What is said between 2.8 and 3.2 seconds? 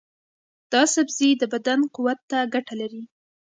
لري.